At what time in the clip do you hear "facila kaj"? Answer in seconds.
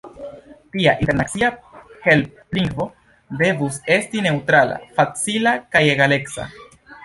4.99-5.87